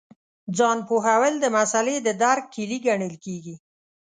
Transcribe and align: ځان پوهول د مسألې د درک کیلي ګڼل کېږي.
ځان 0.57 0.77
پوهول 0.87 1.33
د 1.39 1.45
مسألې 1.57 1.95
د 2.01 2.09
درک 2.21 2.45
کیلي 2.53 2.77
ګڼل 2.85 3.13
کېږي. 3.25 3.55